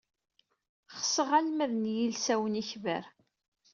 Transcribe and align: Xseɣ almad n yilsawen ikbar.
Xseɣ 1.01 1.29
almad 1.39 1.71
n 1.75 1.83
yilsawen 1.95 2.59
ikbar. 2.61 3.05